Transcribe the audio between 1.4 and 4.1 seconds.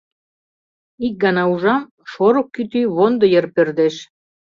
ужам, шорык кӱтӱ вондо йыр пӧрдеш.